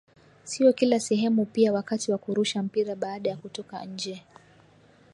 [0.43, 4.23] sio kila sehemu pia wakati wa kurusha mpira baada ya kutoka nje